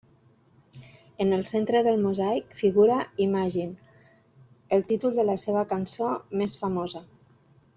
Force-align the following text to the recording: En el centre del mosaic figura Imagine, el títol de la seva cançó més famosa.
En 1.25 1.33
el 1.35 1.43
centre 1.49 1.81
del 1.87 1.99
mosaic 2.05 2.55
figura 2.61 2.97
Imagine, 3.27 3.77
el 4.79 4.83
títol 4.91 5.15
de 5.21 5.27
la 5.31 5.37
seva 5.45 5.67
cançó 5.75 6.09
més 6.43 6.57
famosa. 6.65 7.05